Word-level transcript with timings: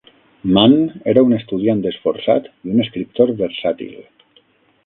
Mann 0.53 0.71
era 1.11 1.23
un 1.27 1.35
estudiant 1.37 1.85
esforçat 1.91 2.49
i 2.69 2.73
un 2.77 2.83
escriptor 2.87 3.37
versàtil. 3.43 3.97